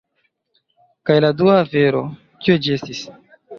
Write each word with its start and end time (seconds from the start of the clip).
Kaj 1.09 1.17
la 1.27 1.31
dua 1.43 1.59
afero... 1.65 2.03
kio 2.47 2.59
ĝi 2.65 2.77
estis? 2.81 3.07